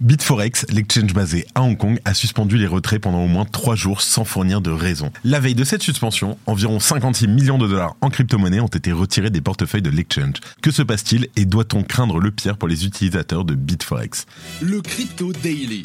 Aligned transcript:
Bitforex, 0.00 0.66
l'exchange 0.68 1.14
basé 1.14 1.46
à 1.54 1.62
Hong 1.62 1.76
Kong, 1.76 1.98
a 2.04 2.12
suspendu 2.12 2.58
les 2.58 2.66
retraits 2.66 3.00
pendant 3.00 3.24
au 3.24 3.28
moins 3.28 3.46
3 3.46 3.76
jours 3.76 4.02
sans 4.02 4.24
fournir 4.24 4.60
de 4.60 4.70
raison. 4.70 5.10
La 5.24 5.40
veille 5.40 5.54
de 5.54 5.64
cette 5.64 5.82
suspension, 5.82 6.38
environ 6.46 6.78
56 6.78 7.28
millions 7.28 7.56
de 7.56 7.66
dollars 7.66 7.96
en 8.02 8.10
crypto-monnaie 8.10 8.60
ont 8.60 8.66
été 8.66 8.92
retirés 8.92 9.30
des 9.30 9.40
portefeuilles 9.40 9.82
de 9.82 9.90
l'exchange. 9.90 10.34
Que 10.60 10.70
se 10.70 10.82
passe-t-il 10.82 11.28
et 11.36 11.46
doit-on 11.46 11.82
craindre 11.82 12.20
le 12.20 12.30
pire 12.30 12.58
pour 12.58 12.68
les 12.68 12.84
utilisateurs 12.84 13.46
de 13.46 13.54
Bitforex? 13.54 14.26
Le 14.60 14.82
Crypto 14.82 15.32
Daily. 15.32 15.82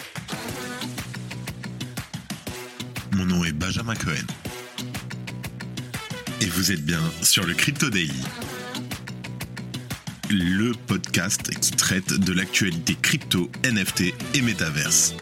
Mon 3.13 3.25
nom 3.25 3.45
est 3.45 3.53
Benjamin 3.53 3.95
Cohen. 3.95 4.27
Et 6.41 6.47
vous 6.47 6.71
êtes 6.71 6.83
bien 6.83 6.99
sur 7.21 7.45
le 7.45 7.53
Crypto 7.53 7.89
Daily 7.89 8.11
le 10.31 10.71
podcast 10.87 11.49
qui 11.59 11.71
traite 11.71 12.13
de 12.13 12.31
l'actualité 12.31 12.95
crypto, 13.01 13.49
NFT 13.65 14.13
et 14.33 14.41
métaverse. 14.41 15.13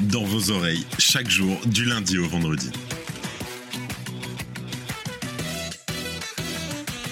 Dans 0.00 0.24
vos 0.24 0.50
oreilles, 0.50 0.86
chaque 0.98 1.28
jour, 1.28 1.58
du 1.66 1.84
lundi 1.84 2.18
au 2.18 2.28
vendredi. 2.28 2.70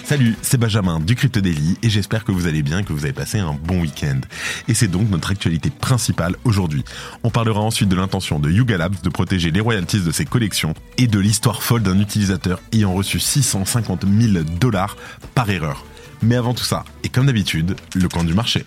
Salut, 0.05 0.35
c'est 0.41 0.57
Benjamin 0.57 0.99
du 0.99 1.15
Crypto 1.15 1.41
Daily 1.41 1.77
et 1.83 1.89
j'espère 1.89 2.23
que 2.23 2.31
vous 2.31 2.47
allez 2.47 2.63
bien 2.63 2.81
que 2.81 2.93
vous 2.93 3.03
avez 3.03 3.13
passé 3.13 3.39
un 3.39 3.53
bon 3.53 3.81
week-end. 3.81 4.21
Et 4.67 4.73
c'est 4.73 4.87
donc 4.87 5.09
notre 5.09 5.31
actualité 5.31 5.69
principale 5.69 6.35
aujourd'hui. 6.45 6.83
On 7.23 7.29
parlera 7.29 7.59
ensuite 7.59 7.89
de 7.89 7.95
l'intention 7.95 8.39
de 8.39 8.49
Yuga 8.49 8.77
Labs 8.77 9.01
de 9.03 9.09
protéger 9.09 9.51
les 9.51 9.59
royalties 9.59 10.01
de 10.01 10.11
ses 10.11 10.25
collections 10.25 10.73
et 10.97 11.07
de 11.07 11.19
l'histoire 11.19 11.61
folle 11.61 11.83
d'un 11.83 11.99
utilisateur 11.99 12.61
ayant 12.71 12.93
reçu 12.93 13.19
650 13.19 14.05
000 14.07 14.43
dollars 14.59 14.95
par 15.35 15.49
erreur. 15.49 15.85
Mais 16.21 16.35
avant 16.35 16.53
tout 16.53 16.63
ça, 16.63 16.83
et 17.03 17.09
comme 17.09 17.25
d'habitude, 17.25 17.75
le 17.95 18.09
coin 18.09 18.23
du 18.23 18.33
marché. 18.33 18.65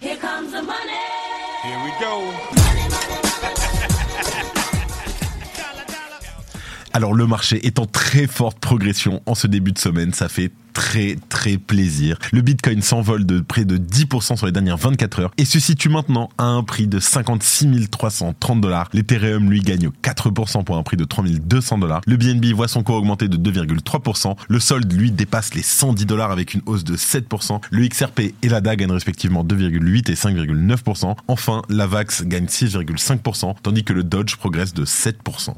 Here 0.00 0.16
comes 0.18 0.50
the 0.50 0.62
money. 0.62 1.04
Here 1.62 1.78
we 1.84 1.92
go. 2.00 2.63
Alors 6.96 7.12
le 7.12 7.26
marché 7.26 7.66
est 7.66 7.80
en 7.80 7.86
très 7.86 8.28
forte 8.28 8.60
progression 8.60 9.20
en 9.26 9.34
ce 9.34 9.48
début 9.48 9.72
de 9.72 9.80
semaine, 9.80 10.12
ça 10.12 10.28
fait 10.28 10.52
très 10.74 11.16
très 11.28 11.56
plaisir. 11.56 12.16
Le 12.32 12.40
Bitcoin 12.40 12.82
s'envole 12.82 13.26
de 13.26 13.40
près 13.40 13.64
de 13.64 13.78
10% 13.78 14.36
sur 14.36 14.46
les 14.46 14.52
dernières 14.52 14.76
24 14.76 15.18
heures 15.18 15.30
et 15.36 15.44
se 15.44 15.58
situe 15.58 15.88
maintenant 15.88 16.28
à 16.38 16.44
un 16.44 16.62
prix 16.62 16.86
de 16.86 17.00
56 17.00 17.90
330 17.90 18.60
dollars. 18.60 18.90
L'Ethereum 18.92 19.50
lui 19.50 19.60
gagne 19.60 19.90
4% 20.04 20.62
pour 20.62 20.76
un 20.76 20.84
prix 20.84 20.96
de 20.96 21.04
3200 21.04 21.78
dollars. 21.78 22.00
Le 22.06 22.16
BNB 22.16 22.54
voit 22.54 22.68
son 22.68 22.84
cours 22.84 22.94
augmenter 22.94 23.26
de 23.26 23.38
2,3%. 23.38 24.36
Le 24.48 24.60
solde 24.60 24.92
lui 24.92 25.10
dépasse 25.10 25.54
les 25.54 25.62
110 25.62 26.06
dollars 26.06 26.30
avec 26.30 26.54
une 26.54 26.62
hausse 26.66 26.84
de 26.84 26.96
7%. 26.96 27.60
Le 27.72 27.88
XRP 27.88 28.20
et 28.40 28.48
l'ADA 28.48 28.76
gagnent 28.76 28.92
respectivement 28.92 29.42
2,8 29.42 30.12
et 30.12 30.14
5,9%. 30.14 31.16
Enfin, 31.26 31.62
la 31.68 31.88
VAX 31.88 32.22
gagne 32.24 32.46
6,5% 32.46 33.56
tandis 33.64 33.82
que 33.82 33.92
le 33.92 34.04
Dodge 34.04 34.36
progresse 34.36 34.74
de 34.74 34.84
7%. 34.84 35.54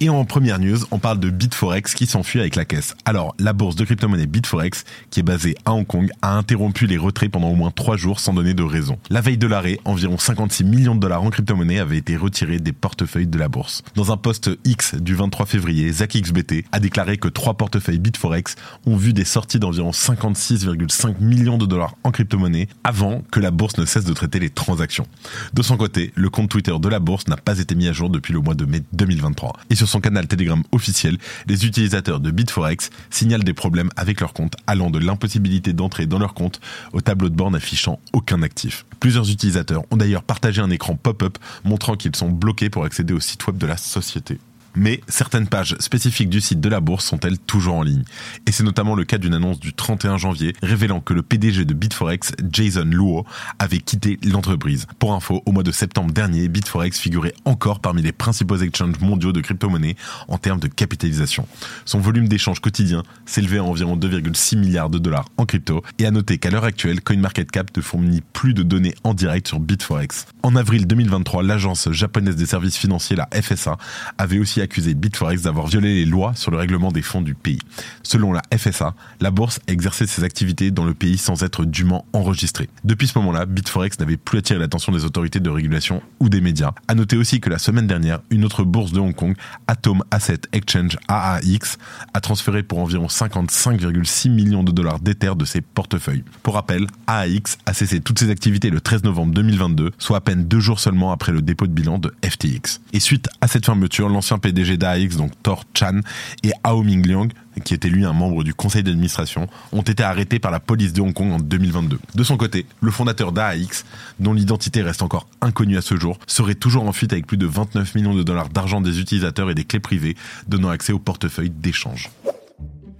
Et 0.00 0.08
en 0.08 0.24
première 0.24 0.58
news, 0.58 0.78
on 0.90 0.98
parle 0.98 1.20
de 1.20 1.30
Bitforex 1.30 1.94
qui 1.94 2.06
s'enfuit 2.06 2.40
avec 2.40 2.56
la 2.56 2.64
caisse. 2.64 2.96
Alors, 3.04 3.34
la 3.38 3.52
bourse 3.52 3.76
de 3.76 3.84
crypto-monnaie 3.84 4.26
Bitforex, 4.26 4.84
qui 5.10 5.20
est 5.20 5.22
basée 5.22 5.54
à 5.64 5.72
Hong 5.72 5.86
Kong, 5.86 6.10
a 6.20 6.32
interrompu 6.36 6.86
les 6.86 6.96
retraits 6.96 7.30
pendant 7.30 7.48
au 7.48 7.54
moins 7.54 7.70
3 7.70 7.96
jours 7.96 8.18
sans 8.18 8.32
donner 8.32 8.54
de 8.54 8.64
raison. 8.64 8.98
La 9.08 9.20
veille 9.20 9.38
de 9.38 9.46
l'arrêt, 9.46 9.78
environ 9.84 10.18
56 10.18 10.64
millions 10.64 10.96
de 10.96 11.00
dollars 11.00 11.22
en 11.22 11.30
crypto-monnaie 11.30 11.78
avaient 11.78 11.96
été 11.96 12.16
retirés 12.16 12.58
des 12.58 12.72
portefeuilles 12.72 13.28
de 13.28 13.38
la 13.38 13.48
bourse. 13.48 13.82
Dans 13.94 14.10
un 14.12 14.16
post 14.16 14.50
X 14.64 14.96
du 14.96 15.14
23 15.14 15.46
février, 15.46 15.92
ZachXBT 15.92 16.64
a 16.72 16.80
déclaré 16.80 17.16
que 17.16 17.28
trois 17.28 17.54
portefeuilles 17.54 18.00
Bitforex 18.00 18.56
ont 18.86 18.96
vu 18.96 19.12
des 19.12 19.24
sorties 19.24 19.60
d'environ 19.60 19.90
56,5 19.90 21.20
millions 21.20 21.56
de 21.56 21.66
dollars 21.66 21.94
en 22.02 22.10
crypto-monnaie 22.10 22.68
avant 22.82 23.22
que 23.30 23.38
la 23.38 23.52
bourse 23.52 23.78
ne 23.78 23.84
cesse 23.84 24.04
de 24.04 24.12
traiter 24.12 24.40
les 24.40 24.50
transactions. 24.50 25.06
De 25.52 25.62
son 25.62 25.76
côté, 25.76 26.12
le 26.16 26.30
compte 26.30 26.50
Twitter 26.50 26.74
de 26.80 26.88
la 26.88 26.98
bourse 26.98 27.28
n'a 27.28 27.36
pas 27.36 27.58
été 27.60 27.76
mis 27.76 27.86
à 27.86 27.92
jour 27.92 28.10
depuis 28.10 28.32
le 28.32 28.40
mois 28.40 28.54
de 28.54 28.64
mai 28.64 28.82
2023. 28.92 29.52
Et 29.70 29.76
sur 29.76 29.83
son 29.86 30.00
canal 30.00 30.26
Telegram 30.26 30.62
officiel, 30.72 31.18
les 31.46 31.66
utilisateurs 31.66 32.20
de 32.20 32.30
Bitforex 32.30 32.90
signalent 33.10 33.44
des 33.44 33.54
problèmes 33.54 33.90
avec 33.96 34.20
leur 34.20 34.32
compte 34.32 34.56
allant 34.66 34.90
de 34.90 34.98
l'impossibilité 34.98 35.72
d'entrer 35.72 36.06
dans 36.06 36.18
leur 36.18 36.34
compte 36.34 36.60
au 36.92 37.00
tableau 37.00 37.28
de 37.28 37.34
bord 37.34 37.50
n'affichant 37.50 38.00
aucun 38.12 38.42
actif. 38.42 38.84
Plusieurs 39.00 39.30
utilisateurs 39.30 39.82
ont 39.90 39.96
d'ailleurs 39.96 40.22
partagé 40.22 40.60
un 40.60 40.70
écran 40.70 40.96
pop-up 40.96 41.38
montrant 41.64 41.96
qu'ils 41.96 42.16
sont 42.16 42.30
bloqués 42.30 42.70
pour 42.70 42.84
accéder 42.84 43.14
au 43.14 43.20
site 43.20 43.46
web 43.46 43.58
de 43.58 43.66
la 43.66 43.76
société 43.76 44.38
mais 44.74 45.00
certaines 45.08 45.48
pages 45.48 45.76
spécifiques 45.78 46.28
du 46.28 46.40
site 46.40 46.60
de 46.60 46.68
la 46.68 46.80
bourse 46.80 47.04
sont-elles 47.04 47.38
toujours 47.38 47.74
en 47.76 47.82
ligne. 47.82 48.04
Et 48.46 48.52
c'est 48.52 48.64
notamment 48.64 48.94
le 48.94 49.04
cas 49.04 49.18
d'une 49.18 49.34
annonce 49.34 49.60
du 49.60 49.72
31 49.72 50.16
janvier 50.16 50.54
révélant 50.62 51.00
que 51.00 51.14
le 51.14 51.22
PDG 51.22 51.64
de 51.64 51.74
Bitforex, 51.74 52.32
Jason 52.50 52.84
Luo, 52.84 53.24
avait 53.58 53.78
quitté 53.78 54.18
l'entreprise. 54.24 54.86
Pour 54.98 55.12
info, 55.12 55.42
au 55.46 55.52
mois 55.52 55.62
de 55.62 55.72
septembre 55.72 56.12
dernier, 56.12 56.48
Bitforex 56.48 56.98
figurait 56.98 57.34
encore 57.44 57.80
parmi 57.80 58.02
les 58.02 58.12
principaux 58.12 58.56
exchanges 58.56 59.00
mondiaux 59.00 59.32
de 59.32 59.40
crypto-monnaies 59.40 59.96
en 60.28 60.38
termes 60.38 60.60
de 60.60 60.68
capitalisation. 60.68 61.46
Son 61.84 62.00
volume 62.00 62.28
d'échange 62.28 62.60
quotidien 62.60 63.02
s'élevait 63.26 63.58
à 63.58 63.64
environ 63.64 63.96
2,6 63.96 64.58
milliards 64.58 64.90
de 64.90 64.98
dollars 64.98 65.26
en 65.36 65.46
crypto 65.46 65.82
et 65.98 66.06
à 66.06 66.10
noter 66.10 66.38
qu'à 66.38 66.50
l'heure 66.50 66.64
actuelle, 66.64 67.00
CoinMarketCap 67.00 67.76
ne 67.76 67.82
fournit 67.82 68.22
plus 68.32 68.54
de 68.54 68.62
données 68.62 68.94
en 69.04 69.14
direct 69.14 69.48
sur 69.48 69.60
Bitforex. 69.60 70.26
En 70.42 70.56
avril 70.56 70.86
2023, 70.86 71.42
l'agence 71.42 71.90
japonaise 71.92 72.36
des 72.36 72.46
services 72.46 72.76
financiers, 72.76 73.16
la 73.16 73.28
FSA, 73.32 73.76
avait 74.18 74.38
aussi 74.38 74.60
accusé 74.64 74.94
Bitforex 74.94 75.42
d'avoir 75.42 75.68
violé 75.68 75.94
les 75.94 76.04
lois 76.04 76.34
sur 76.34 76.50
le 76.50 76.56
règlement 76.56 76.90
des 76.90 77.02
fonds 77.02 77.22
du 77.22 77.34
pays. 77.34 77.60
Selon 78.02 78.32
la 78.32 78.42
FSA, 78.56 78.94
la 79.20 79.30
bourse 79.30 79.60
a 79.68 79.72
exercé 79.72 80.06
ses 80.06 80.24
activités 80.24 80.70
dans 80.70 80.84
le 80.84 80.94
pays 80.94 81.16
sans 81.16 81.42
être 81.42 81.64
dûment 81.64 82.04
enregistrée. 82.12 82.68
Depuis 82.82 83.06
ce 83.06 83.18
moment-là, 83.18 83.46
Bitforex 83.46 83.98
n'avait 83.98 84.16
plus 84.16 84.38
attiré 84.38 84.58
l'attention 84.58 84.92
des 84.92 85.04
autorités 85.04 85.40
de 85.40 85.50
régulation 85.50 86.02
ou 86.20 86.28
des 86.28 86.40
médias. 86.40 86.72
À 86.88 86.94
noter 86.94 87.16
aussi 87.16 87.40
que 87.40 87.50
la 87.50 87.58
semaine 87.58 87.86
dernière, 87.86 88.20
une 88.30 88.44
autre 88.44 88.64
bourse 88.64 88.92
de 88.92 89.00
Hong 89.00 89.14
Kong, 89.14 89.36
Atom 89.66 90.02
Asset 90.10 90.40
Exchange 90.52 90.98
AAX, 91.08 91.78
a 92.12 92.20
transféré 92.20 92.62
pour 92.62 92.78
environ 92.78 93.06
55,6 93.06 94.30
millions 94.30 94.62
de 94.62 94.72
dollars 94.72 95.00
d'Ether 95.00 95.32
de 95.36 95.44
ses 95.44 95.60
portefeuilles. 95.60 96.24
Pour 96.42 96.54
rappel, 96.54 96.86
AAX 97.06 97.58
a 97.66 97.74
cessé 97.74 98.00
toutes 98.00 98.18
ses 98.18 98.30
activités 98.30 98.70
le 98.70 98.80
13 98.80 99.04
novembre 99.04 99.34
2022, 99.34 99.92
soit 99.98 100.16
à 100.16 100.20
peine 100.20 100.44
deux 100.44 100.60
jours 100.60 100.80
seulement 100.80 101.12
après 101.12 101.32
le 101.32 101.42
dépôt 101.42 101.66
de 101.66 101.72
bilan 101.72 101.98
de 101.98 102.14
FTX. 102.24 102.80
Et 102.92 103.00
suite 103.00 103.28
à 103.40 103.48
cette 103.48 103.66
fermeture, 103.66 104.08
l'ancien 104.08 104.38
PDG 104.54 104.76
d'AX, 104.76 105.16
donc 105.16 105.32
Thor 105.42 105.64
Chan, 105.74 106.00
et 106.44 106.52
Hao 106.62 106.82
Mingliang, 106.82 107.28
qui 107.64 107.74
était 107.74 107.88
lui 107.88 108.04
un 108.04 108.12
membre 108.12 108.44
du 108.44 108.54
conseil 108.54 108.84
d'administration, 108.84 109.48
ont 109.72 109.82
été 109.82 110.02
arrêtés 110.02 110.38
par 110.38 110.52
la 110.52 110.60
police 110.60 110.92
de 110.92 111.00
Hong 111.00 111.12
Kong 111.12 111.32
en 111.32 111.38
2022. 111.40 111.98
De 112.14 112.22
son 112.22 112.36
côté, 112.36 112.66
le 112.80 112.90
fondateur 112.90 113.32
d'AX, 113.32 113.84
dont 114.20 114.32
l'identité 114.32 114.82
reste 114.82 115.02
encore 115.02 115.26
inconnue 115.40 115.76
à 115.76 115.82
ce 115.82 115.96
jour, 115.96 116.18
serait 116.26 116.54
toujours 116.54 116.86
en 116.86 116.92
fuite 116.92 117.12
avec 117.12 117.26
plus 117.26 117.36
de 117.36 117.46
29 117.46 117.94
millions 117.96 118.14
de 118.14 118.22
dollars 118.22 118.48
d'argent 118.48 118.80
des 118.80 119.00
utilisateurs 119.00 119.50
et 119.50 119.54
des 119.54 119.64
clés 119.64 119.80
privées, 119.80 120.16
donnant 120.46 120.68
accès 120.70 120.92
au 120.92 120.98
portefeuille 120.98 121.50
d'échange. 121.50 122.10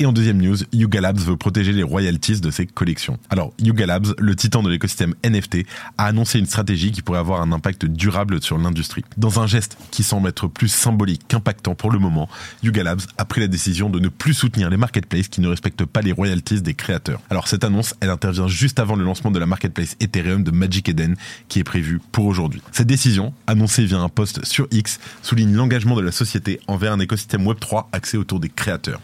Et 0.00 0.06
en 0.06 0.12
deuxième 0.12 0.40
news, 0.40 0.56
Yuga 0.72 1.00
Labs 1.00 1.18
veut 1.18 1.36
protéger 1.36 1.72
les 1.72 1.82
royalties 1.82 2.40
de 2.40 2.52
ses 2.52 2.66
collections. 2.66 3.18
Alors, 3.30 3.52
Yuga 3.58 3.84
Labs, 3.84 4.14
le 4.16 4.36
titan 4.36 4.62
de 4.62 4.70
l'écosystème 4.70 5.16
NFT, 5.24 5.66
a 5.96 6.04
annoncé 6.04 6.38
une 6.38 6.46
stratégie 6.46 6.92
qui 6.92 7.02
pourrait 7.02 7.18
avoir 7.18 7.42
un 7.42 7.50
impact 7.50 7.84
durable 7.84 8.40
sur 8.40 8.58
l'industrie. 8.58 9.04
Dans 9.16 9.40
un 9.40 9.48
geste 9.48 9.76
qui 9.90 10.04
semble 10.04 10.28
être 10.28 10.46
plus 10.46 10.68
symbolique 10.68 11.22
qu'impactant 11.26 11.74
pour 11.74 11.90
le 11.90 11.98
moment, 11.98 12.28
Yuga 12.62 12.84
Labs 12.84 13.00
a 13.18 13.24
pris 13.24 13.40
la 13.40 13.48
décision 13.48 13.90
de 13.90 13.98
ne 13.98 14.06
plus 14.06 14.34
soutenir 14.34 14.70
les 14.70 14.76
marketplaces 14.76 15.26
qui 15.26 15.40
ne 15.40 15.48
respectent 15.48 15.84
pas 15.84 16.00
les 16.00 16.12
royalties 16.12 16.62
des 16.62 16.74
créateurs. 16.74 17.20
Alors, 17.28 17.48
cette 17.48 17.64
annonce, 17.64 17.96
elle 18.00 18.10
intervient 18.10 18.46
juste 18.46 18.78
avant 18.78 18.94
le 18.94 19.02
lancement 19.04 19.32
de 19.32 19.38
la 19.40 19.46
marketplace 19.46 19.96
Ethereum 19.98 20.44
de 20.44 20.52
Magic 20.52 20.88
Eden 20.88 21.16
qui 21.48 21.58
est 21.58 21.64
prévu 21.64 22.00
pour 22.12 22.26
aujourd'hui. 22.26 22.62
Cette 22.70 22.86
décision, 22.86 23.34
annoncée 23.48 23.84
via 23.84 23.98
un 23.98 24.08
post 24.08 24.44
sur 24.44 24.68
X, 24.70 25.00
souligne 25.22 25.54
l'engagement 25.54 25.96
de 25.96 26.02
la 26.02 26.12
société 26.12 26.60
envers 26.68 26.92
un 26.92 27.00
écosystème 27.00 27.44
Web3 27.44 27.86
axé 27.90 28.16
autour 28.16 28.38
des 28.38 28.48
créateurs. 28.48 29.00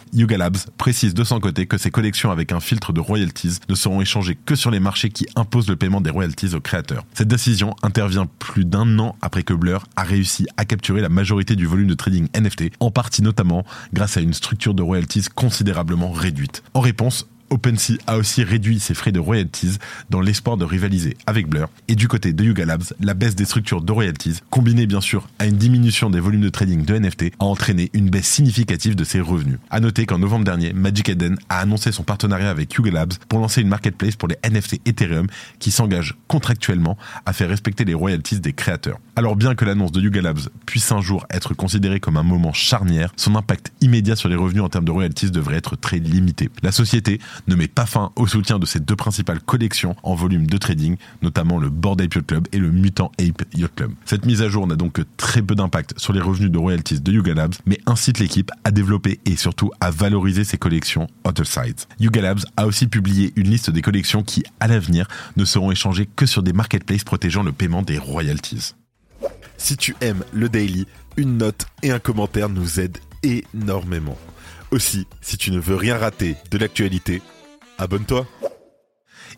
Précise 0.84 1.14
de 1.14 1.24
son 1.24 1.40
côté 1.40 1.64
que 1.64 1.78
ces 1.78 1.90
collections 1.90 2.30
avec 2.30 2.52
un 2.52 2.60
filtre 2.60 2.92
de 2.92 3.00
royalties 3.00 3.56
ne 3.70 3.74
seront 3.74 4.02
échangées 4.02 4.36
que 4.44 4.54
sur 4.54 4.70
les 4.70 4.80
marchés 4.80 5.08
qui 5.08 5.26
imposent 5.34 5.70
le 5.70 5.76
paiement 5.76 6.02
des 6.02 6.10
royalties 6.10 6.54
aux 6.54 6.60
créateurs. 6.60 7.06
Cette 7.14 7.28
décision 7.28 7.74
intervient 7.82 8.26
plus 8.38 8.66
d'un 8.66 8.98
an 8.98 9.16
après 9.22 9.44
que 9.44 9.54
Blur 9.54 9.86
a 9.96 10.02
réussi 10.02 10.46
à 10.58 10.66
capturer 10.66 11.00
la 11.00 11.08
majorité 11.08 11.56
du 11.56 11.64
volume 11.64 11.86
de 11.86 11.94
trading 11.94 12.28
NFT, 12.38 12.64
en 12.80 12.90
partie 12.90 13.22
notamment 13.22 13.64
grâce 13.94 14.18
à 14.18 14.20
une 14.20 14.34
structure 14.34 14.74
de 14.74 14.82
royalties 14.82 15.24
considérablement 15.34 16.12
réduite. 16.12 16.62
En 16.74 16.80
réponse, 16.80 17.28
OpenSea 17.50 17.98
a 18.06 18.16
aussi 18.16 18.44
réduit 18.44 18.80
ses 18.80 18.94
frais 18.94 19.12
de 19.12 19.20
royalties 19.20 19.78
dans 20.10 20.20
l'espoir 20.20 20.56
de 20.56 20.64
rivaliser 20.64 21.16
avec 21.26 21.48
Blur. 21.48 21.68
Et 21.88 21.94
du 21.94 22.08
côté 22.08 22.32
de 22.32 22.44
Yuga 22.44 22.64
Labs, 22.64 22.84
la 23.00 23.14
baisse 23.14 23.34
des 23.34 23.44
structures 23.44 23.82
de 23.82 23.92
royalties, 23.92 24.40
combinée 24.50 24.86
bien 24.86 25.00
sûr 25.00 25.28
à 25.38 25.46
une 25.46 25.56
diminution 25.56 26.10
des 26.10 26.20
volumes 26.20 26.40
de 26.40 26.48
trading 26.48 26.84
de 26.84 26.98
NFT, 26.98 27.32
a 27.38 27.44
entraîné 27.44 27.90
une 27.92 28.10
baisse 28.10 28.26
significative 28.26 28.94
de 28.94 29.04
ses 29.04 29.20
revenus. 29.20 29.58
À 29.70 29.80
noter 29.80 30.06
qu'en 30.06 30.18
novembre 30.18 30.44
dernier, 30.44 30.72
Magic 30.72 31.08
Eden 31.08 31.36
a 31.48 31.58
annoncé 31.58 31.92
son 31.92 32.02
partenariat 32.02 32.50
avec 32.50 32.72
Yuga 32.74 32.90
Labs 32.90 33.14
pour 33.28 33.38
lancer 33.38 33.60
une 33.60 33.68
marketplace 33.68 34.16
pour 34.16 34.28
les 34.28 34.36
NFT 34.48 34.80
Ethereum 34.86 35.26
qui 35.58 35.70
s'engage 35.70 36.14
contractuellement 36.28 36.96
à 37.26 37.32
faire 37.32 37.48
respecter 37.48 37.84
les 37.84 37.94
royalties 37.94 38.40
des 38.40 38.52
créateurs. 38.52 38.98
Alors 39.16 39.36
bien 39.36 39.54
que 39.54 39.64
l'annonce 39.64 39.92
de 39.92 40.00
Yuga 40.00 40.22
Labs 40.22 40.48
puisse 40.66 40.90
un 40.90 41.00
jour 41.00 41.26
être 41.30 41.54
considérée 41.54 42.00
comme 42.00 42.16
un 42.16 42.22
moment 42.22 42.52
charnière, 42.52 43.12
son 43.16 43.36
impact 43.36 43.72
immédiat 43.80 44.16
sur 44.16 44.28
les 44.28 44.36
revenus 44.36 44.62
en 44.62 44.68
termes 44.68 44.84
de 44.84 44.90
royalties 44.90 45.30
devrait 45.30 45.56
être 45.56 45.76
très 45.76 45.98
limité. 45.98 46.50
La 46.62 46.72
société 46.72 47.20
ne 47.48 47.54
met 47.54 47.68
pas 47.68 47.86
fin 47.86 48.12
au 48.16 48.26
soutien 48.26 48.58
de 48.58 48.66
ses 48.66 48.80
deux 48.80 48.96
principales 48.96 49.40
collections 49.40 49.96
en 50.02 50.14
volume 50.14 50.46
de 50.46 50.58
trading, 50.58 50.96
notamment 51.22 51.58
le 51.58 51.70
Bored 51.70 52.00
Ape 52.00 52.14
Yacht 52.14 52.26
Club 52.26 52.48
et 52.52 52.58
le 52.58 52.70
Mutant 52.70 53.12
Ape 53.18 53.42
Yacht 53.54 53.74
Club. 53.74 53.92
Cette 54.04 54.26
mise 54.26 54.42
à 54.42 54.48
jour 54.48 54.66
n'a 54.66 54.76
donc 54.76 54.94
que 54.94 55.02
très 55.16 55.42
peu 55.42 55.54
d'impact 55.54 55.98
sur 55.98 56.12
les 56.12 56.20
revenus 56.20 56.50
de 56.50 56.58
royalties 56.58 57.00
de 57.00 57.12
Yuga 57.12 57.34
Labs, 57.34 57.54
mais 57.66 57.78
incite 57.86 58.18
l'équipe 58.18 58.50
à 58.64 58.70
développer 58.70 59.20
et 59.24 59.36
surtout 59.36 59.70
à 59.80 59.90
valoriser 59.90 60.44
ses 60.44 60.58
collections 60.58 61.08
Other 61.24 61.46
Sides. 61.46 61.82
Yuga 62.00 62.22
Labs 62.22 62.44
a 62.56 62.66
aussi 62.66 62.86
publié 62.86 63.32
une 63.36 63.48
liste 63.48 63.70
des 63.70 63.82
collections 63.82 64.22
qui, 64.22 64.44
à 64.60 64.68
l'avenir, 64.68 65.08
ne 65.36 65.44
seront 65.44 65.70
échangées 65.70 66.08
que 66.16 66.26
sur 66.26 66.42
des 66.42 66.52
marketplaces 66.52 67.04
protégeant 67.04 67.42
le 67.42 67.52
paiement 67.52 67.82
des 67.82 67.98
royalties. 67.98 68.74
Si 69.56 69.76
tu 69.76 69.96
aimes 70.00 70.24
le 70.32 70.48
daily, 70.48 70.86
une 71.16 71.38
note 71.38 71.66
et 71.82 71.90
un 71.90 71.98
commentaire 71.98 72.48
nous 72.48 72.80
aident 72.80 72.98
énormément. 73.24 74.18
Aussi, 74.70 75.06
si 75.20 75.36
tu 75.36 75.50
ne 75.50 75.58
veux 75.58 75.76
rien 75.76 75.96
rater 75.96 76.36
de 76.50 76.58
l'actualité, 76.58 77.22
abonne-toi. 77.78 78.26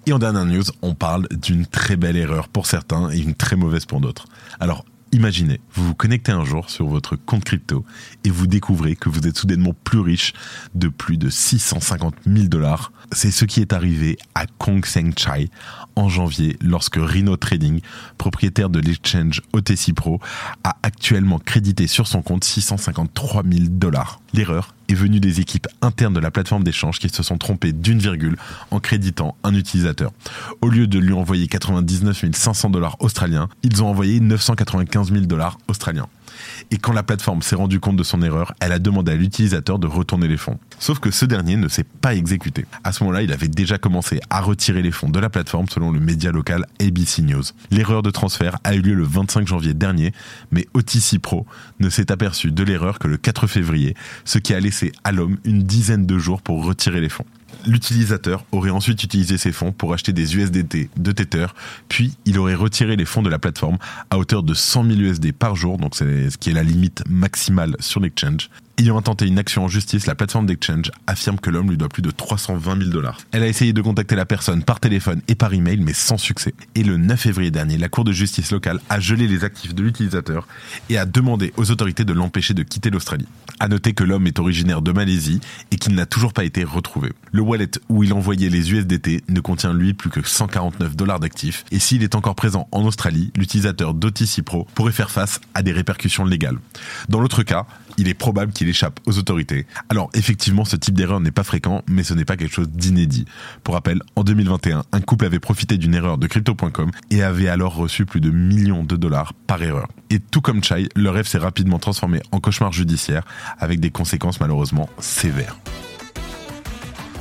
Et 0.07 0.13
en 0.13 0.19
dernière 0.19 0.45
news, 0.45 0.65
on 0.83 0.95
parle 0.95 1.27
d'une 1.31 1.67
très 1.67 1.97
belle 1.97 2.17
erreur 2.17 2.49
pour 2.49 2.67
certains 2.67 3.11
et 3.11 3.19
une 3.19 3.35
très 3.35 3.57
mauvaise 3.57 3.87
pour 3.87 4.01
d'autres. 4.01 4.27
Alors, 4.61 4.85
imaginez, 5.17 5.61
vous 5.73 5.89
vous 5.89 5.95
connectez 5.95 6.31
un 6.31 6.45
jour 6.45 6.69
sur 6.69 6.87
votre 6.87 7.17
compte 7.17 7.43
crypto 7.43 7.85
et 8.25 8.31
vous 8.31 8.47
découvrez 8.47 8.97
que 8.97 9.09
vous 9.09 9.27
êtes 9.27 9.37
soudainement 9.37 9.75
plus 9.83 10.01
riche 10.01 10.35
de 10.75 10.89
plus 10.89 11.17
de 11.17 11.31
650 11.31 12.15
000 12.27 12.49
dollars. 12.49 12.93
C'est 13.13 13.31
ce 13.31 13.47
qui 13.47 13.61
est 13.61 13.73
arrivé 13.73 14.19
à 14.35 14.47
Kong 14.47 14.85
Seng 14.85 15.13
Chai 15.17 15.49
en 15.97 16.11
janvier 16.11 16.59
lorsque 16.61 16.97
Rhino 16.99 17.37
Trading, 17.37 17.81
propriétaire 18.19 18.69
de 18.69 18.79
l'exchange 18.79 19.41
OTC 19.55 19.95
Pro, 19.95 20.21
a 20.65 20.77
actuellement 20.83 21.39
crédité 21.39 21.87
sur 21.87 22.07
son 22.07 22.21
compte 22.21 22.45
653 22.45 23.43
000 23.51 23.65
dollars. 23.71 24.21
L'erreur 24.35 24.76
est 24.89 24.95
venue 24.95 25.21
des 25.21 25.41
équipes 25.41 25.69
internes 25.83 26.15
de 26.15 26.21
la 26.21 26.31
plateforme 26.31 26.65
d'échange 26.65 26.99
qui 26.99 27.09
se 27.09 27.23
sont 27.23 27.39
trompées 27.39 27.73
d'une 27.73 27.99
virgule 27.99 28.37
en 28.71 28.81
créditant 28.81 29.37
un 29.45 29.55
utilisateur. 29.55 30.13
Au 30.61 30.69
lieu 30.69 30.87
de 30.87 30.99
lui 30.99 31.13
envoyer 31.13 31.47
99 31.47 32.25
500 32.33 32.71
dollars 32.71 32.97
australiens, 33.01 33.49
ils 33.63 33.83
ont 33.83 33.89
envoyé 33.89 34.21
995 34.21 35.13
000 35.13 35.27
dollars 35.27 35.59
australiens. 35.69 36.07
Et 36.71 36.79
quand 36.79 36.93
la 36.93 37.03
plateforme 37.03 37.43
s'est 37.43 37.57
rendue 37.57 37.81
compte 37.81 37.97
de 37.97 38.03
son 38.03 38.23
erreur, 38.23 38.55
elle 38.61 38.73
a 38.73 38.79
demandé 38.79 39.13
à 39.13 39.17
l'utilisateur 39.17 39.79
de 39.79 39.87
retourner 39.87 40.29
les 40.29 40.37
fonds. 40.37 40.59
Sauf 40.79 40.99
que 40.99 41.11
ce 41.11 41.25
dernier 41.25 41.57
ne 41.57 41.69
s'est 41.69 41.85
pas 41.85 42.15
exécuté. 42.15 42.67
À 42.85 42.93
ce 42.93 43.05
moment-là, 43.05 43.23
il 43.23 43.33
avait 43.33 43.49
déjà 43.49 43.79
commencé 43.79 44.21
à 44.31 44.41
retirer 44.41 44.83
les 44.83 44.91
fonds 44.91 45.09
de 45.09 45.19
la 45.19 45.31
plateforme 45.31 45.69
selon 45.69 45.91
le 45.91 46.01
média 46.01 46.33
local 46.33 46.67
ABC 46.81 47.23
News. 47.23 47.45
L'erreur 47.71 48.03
de 48.03 48.11
transfert 48.11 48.59
a 48.65 48.75
eu 48.75 48.81
lieu 48.81 48.95
le 48.95 49.05
25 49.05 49.47
janvier 49.47 49.75
dernier, 49.75 50.13
mais 50.51 50.67
OTC 50.75 51.19
Pro 51.21 51.47
ne 51.81 51.91
s'est 51.91 52.13
aperçu 52.13 52.51
de 52.51 52.63
l'erreur 52.63 52.99
que 52.99 53.09
le 53.09 53.17
4 53.17 53.47
février, 53.47 53.95
ce 54.25 54.39
qui 54.39 54.55
a 54.55 54.61
laissé 54.61 54.93
à 55.05 55.13
l'homme 55.13 55.39
une 55.45 55.63
dizaine 55.63 56.07
de 56.07 56.19
jours 56.19 56.43
pour 56.43 56.65
retirer 56.65 57.01
les 57.01 57.09
fonds 57.09 57.27
l'utilisateur 57.67 58.45
aurait 58.53 58.71
ensuite 58.71 59.03
utilisé 59.03 59.39
ses 59.39 59.53
fonds 59.53 59.73
pour 59.73 59.93
acheter 59.93 60.13
des 60.13 60.37
USDT 60.37 60.91
de 60.97 61.13
Tether, 61.13 61.47
puis 61.89 62.15
il 62.25 62.39
aurait 62.39 62.55
retiré 62.55 62.97
les 62.97 63.05
fonds 63.05 63.23
de 63.23 63.31
la 63.31 63.39
plateforme 63.39 63.79
à 64.11 64.19
hauteur 64.19 64.43
de 64.43 64.55
100 64.55 64.85
000 64.85 65.01
USD 65.01 65.33
par 65.33 65.57
jour, 65.57 65.79
donc 65.79 65.95
c'est 65.95 66.31
ce 66.31 66.39
qui 66.39 66.51
est 66.51 66.55
la 66.55 66.63
limite 66.63 67.03
maximale 67.09 67.77
sur 67.81 68.01
l'exchange. 68.01 68.51
Ayant 68.79 68.99
intenté 68.99 69.27
une 69.27 69.39
action 69.39 69.65
en 69.65 69.69
justice, 69.69 70.05
la 70.05 70.15
plateforme 70.15 70.45
d'exchange 70.45 70.91
affirme 71.07 71.39
que 71.39 71.49
l'homme 71.49 71.71
lui 71.71 71.79
doit 71.79 71.89
plus 71.89 72.03
de 72.03 72.11
320 72.11 72.77
000 72.77 72.91
dollars. 72.91 73.19
Elle 73.33 73.43
a 73.43 73.49
essayé 73.49 73.73
de 73.73 73.81
contacter 73.81 74.17
la 74.17 74.27
personne 74.27 74.65
par 74.65 74.81
téléphone 74.81 75.23
et 75.29 75.35
par 75.35 75.55
email, 75.55 75.79
mais 75.79 75.95
sans 75.95 76.19
succès. 76.19 76.53
Et 76.75 76.83
le 76.83 76.99
9 76.99 77.19
février 77.19 77.51
dernier, 77.51 77.79
la 77.79 77.89
Cour 77.89 78.05
de 78.05 78.13
justice 78.13 78.53
locale 78.53 78.81
a 78.91 79.01
gelé 79.01 79.29
les 79.29 79.45
actifs 79.45 79.75
de 79.75 79.83
l'utilisateur 79.83 80.47
et 80.91 80.99
a 80.99 81.07
demandé 81.07 81.55
aux 81.57 81.71
autorités 81.71 82.05
de 82.05 82.13
l'empêcher 82.13 82.53
de 82.53 82.63
quitter 82.63 82.91
l'Australie. 82.91 83.27
À 83.61 83.69
noter 83.69 83.95
que 83.95 84.05
l'homme 84.05 84.27
est 84.27 84.39
originaire 84.39 84.83
de 84.83 84.93
Malaisie 84.93 85.41
et 85.71 85.77
qu'il 85.77 85.95
n'a 85.95 86.05
toujours 86.05 86.35
pas 86.35 86.45
été 86.45 86.63
retrouvé. 86.63 87.15
Le 87.33 87.41
wallet 87.41 87.71
où 87.89 88.05
il 88.05 88.13
envoyait 88.13 88.51
les 88.51 88.73
USDT 88.73 89.25
ne 89.27 89.41
contient 89.41 89.73
lui 89.73 89.95
plus 89.95 90.11
que 90.11 90.21
149 90.23 90.95
dollars 90.95 91.21
d'actifs 91.21 91.65
et 91.71 91.79
s'il 91.79 92.03
est 92.03 92.15
encore 92.15 92.35
présent 92.35 92.69
en 92.73 92.85
Australie, 92.85 93.33
l'utilisateur 93.37 93.95
d'OTC 93.95 94.43
Pro 94.45 94.67
pourrait 94.75 94.93
faire 94.93 95.11
face 95.11 95.41
à 95.55 95.63
des 95.63 95.73
répercussions 95.73 96.27
légales. 96.27 96.59
Dans 97.09 97.21
l'autre 97.21 97.43
cas, 97.43 97.67
il 97.97 98.09
est 98.09 98.15
probable 98.15 98.53
qu'il 98.53 98.69
échappe 98.69 99.01
aux 99.07 99.19
autorités. 99.19 99.67
Alors 99.89 100.11
effectivement, 100.15 100.65
ce 100.65 100.77
type 100.77 100.95
d'erreur 100.95 101.21
n'est 101.21 101.31
pas 101.31 101.45
fréquent, 101.45 101.83
mais 101.89 102.03
ce 102.03 102.15
n'est 102.15 102.25
pas 102.25 102.37
quelque 102.37 102.55
chose 102.55 102.69
d'inédit. 102.69 103.25
Pour 103.65 103.75
rappel, 103.75 104.01
en 104.17 104.25
2021, 104.25 104.85
un 104.93 105.01
couple 105.01 105.27
avait 105.27 105.41
profité 105.41 105.79
d'une 105.79 105.95
erreur 105.95 106.19
de 106.19 106.27
crypto.com 106.27 106.91
et 107.11 107.23
avait 107.23 107.49
alors 107.49 107.75
reçu 107.75 108.07
plus 108.07 108.21
de 108.21 108.31
millions 108.31 108.85
de 108.85 108.97
dollars 108.97 109.33
par 109.47 109.63
erreur. 109.63 109.89
Et 110.11 110.19
tout 110.19 110.41
comme 110.41 110.63
Chai, 110.63 110.89
leur 110.95 111.15
rêve 111.15 111.27
s'est 111.27 111.39
rapidement 111.39 111.79
transformé 111.79 112.21
en 112.33 112.41
cauchemar 112.41 112.73
judiciaire 112.73 113.25
avec 113.59 113.81
des 113.81 113.91
conséquences 113.91 114.41
malheureusement 114.41 114.89
sévères. 114.99 115.59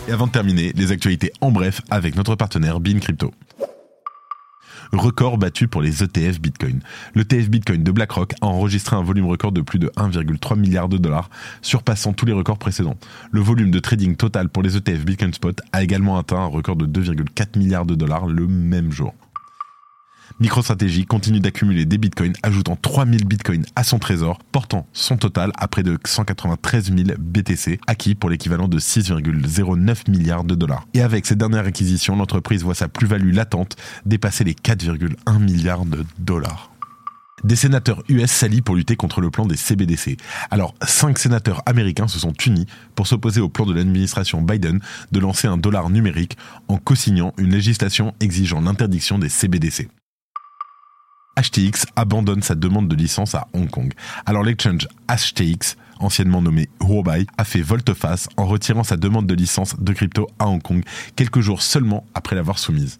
Et 0.08 0.12
avant 0.12 0.28
de 0.28 0.32
terminer, 0.32 0.72
les 0.76 0.92
actualités 0.92 1.32
en 1.42 1.52
bref 1.52 1.82
avec 1.90 2.16
notre 2.16 2.36
partenaire 2.36 2.80
Bean 2.80 3.00
Crypto 3.00 3.34
record 4.92 5.38
battu 5.38 5.68
pour 5.68 5.82
les 5.82 6.04
ETF 6.04 6.40
Bitcoin. 6.40 6.80
L'ETF 7.16 7.50
Bitcoin 7.50 7.84
de 7.84 7.92
BlackRock 7.92 8.34
a 8.42 8.46
enregistré 8.46 8.96
un 8.96 9.04
volume 9.04 9.28
record 9.28 9.52
de 9.52 9.62
plus 9.62 9.80
de 9.80 9.88
1,3 9.98 10.58
milliard 10.58 10.90
de 10.90 10.98
dollars, 10.98 11.30
surpassant 11.62 12.14
tous 12.14 12.26
les 12.26 12.34
records 12.34 12.58
précédents. 12.58 12.98
Le 13.32 13.42
volume 13.42 13.72
de 13.72 13.80
trading 13.80 14.16
total 14.16 14.50
pour 14.50 14.64
les 14.64 14.78
ETF 14.78 15.06
Bitcoin 15.06 15.34
Spot 15.34 15.60
a 15.72 15.84
également 15.84 16.18
atteint 16.18 16.38
un 16.38 16.48
record 16.48 16.76
de 16.76 16.86
2,4 16.86 17.58
milliards 17.58 17.86
de 17.86 17.96
dollars 17.96 18.28
le 18.28 18.48
même 18.48 18.92
jour. 18.92 19.14
MicroStrategy 20.40 21.06
continue 21.06 21.40
d'accumuler 21.40 21.86
des 21.86 21.98
bitcoins, 21.98 22.34
ajoutant 22.44 22.76
3000 22.76 23.26
bitcoins 23.26 23.66
à 23.76 23.84
son 23.84 24.00
trésor, 24.00 24.40
portant 24.52 24.88
son 24.94 25.18
total 25.18 25.52
à 25.58 25.68
près 25.68 25.84
de 25.84 25.98
193 26.04 26.92
000 26.96 27.18
BTC, 27.18 27.80
acquis 27.88 28.16
pour 28.16 28.30
l'équivalent 28.30 28.68
de 28.68 28.80
6,09 28.80 30.10
milliards 30.10 30.44
de 30.44 30.56
dollars. 30.56 30.88
Et 30.94 31.02
avec 31.02 31.26
cette 31.26 31.38
dernière 31.38 31.66
acquisition, 31.66 32.16
l'entreprise 32.16 32.64
voit 32.64 32.76
sa 32.76 32.88
plus-value 32.88 33.34
latente 33.34 33.76
dépasser 34.06 34.44
les 34.44 34.54
4,1 34.54 35.40
milliards 35.40 35.86
de 35.86 36.04
dollars 36.20 36.72
des 37.44 37.56
sénateurs 37.56 38.02
US 38.10 38.32
s'allient 38.32 38.62
pour 38.62 38.76
lutter 38.76 38.96
contre 38.96 39.22
le 39.22 39.30
plan 39.30 39.46
des 39.46 39.56
CBDC. 39.56 40.18
Alors, 40.50 40.74
cinq 40.86 41.20
sénateurs 41.20 41.62
américains 41.66 42.08
se 42.08 42.20
sont 42.20 42.34
unis 42.46 42.66
pour 42.96 43.08
s'opposer 43.08 43.40
au 43.40 43.50
plan 43.50 43.66
de 43.66 43.74
l'administration 43.74 44.42
Biden 44.42 44.80
de 45.12 45.20
lancer 45.20 45.48
un 45.48 45.58
dollar 45.58 45.90
numérique 45.90 46.38
en 46.68 46.78
co-signant 46.78 47.34
une 47.38 47.52
législation 47.52 48.14
exigeant 48.20 48.62
l'interdiction 48.62 49.20
des 49.20 49.30
CBDC. 49.30 49.90
HTX 51.38 51.86
abandonne 51.96 52.42
sa 52.42 52.56
demande 52.56 52.88
de 52.88 52.96
licence 52.96 53.36
à 53.36 53.48
Hong 53.54 53.70
Kong. 53.70 53.94
Alors 54.26 54.44
l'exchange 54.44 54.88
HTX, 55.10 55.76
anciennement 56.00 56.42
nommé 56.42 56.70
Huobai, 56.82 57.26
a 57.38 57.44
fait 57.44 57.62
volte-face 57.62 58.30
en 58.38 58.46
retirant 58.46 58.84
sa 58.84 58.98
demande 58.98 59.28
de 59.28 59.34
licence 59.34 59.76
de 59.80 59.94
crypto 59.94 60.28
à 60.40 60.48
Hong 60.48 60.62
Kong 60.62 60.84
quelques 61.16 61.42
jours 61.42 61.62
seulement 61.62 62.06
après 62.14 62.36
l'avoir 62.36 62.58
soumise. 62.58 63.00